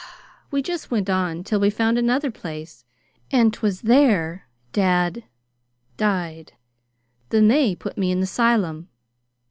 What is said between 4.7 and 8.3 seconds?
dad died. Then they put me in the